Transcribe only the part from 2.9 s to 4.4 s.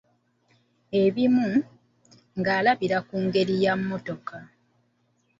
ku ngeri ya mmotoka.